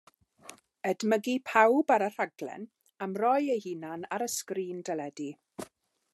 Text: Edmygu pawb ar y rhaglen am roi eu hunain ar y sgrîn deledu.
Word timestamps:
Edmygu 0.91 1.35
pawb 1.49 1.93
ar 1.97 2.05
y 2.05 2.07
rhaglen 2.15 2.65
am 3.07 3.15
roi 3.25 3.37
eu 3.57 3.61
hunain 3.67 4.09
ar 4.19 4.27
y 4.29 4.31
sgrîn 4.39 4.83
deledu. 4.91 5.31